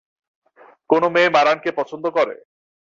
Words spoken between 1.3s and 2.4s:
মারানকে পছন্দ করে?